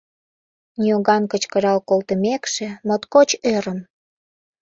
[0.83, 3.79] Ньоган кычкырал колтымекше, моткоч ӧрым: